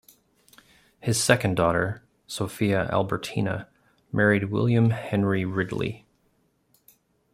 [0.99, 3.69] His second daughter, Sophia Albertina,
[4.11, 6.07] married William Henry Ridley.